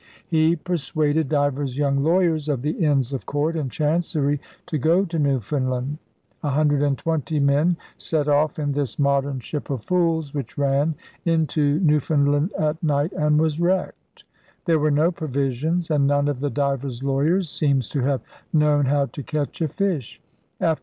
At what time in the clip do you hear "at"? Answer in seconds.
12.57-12.81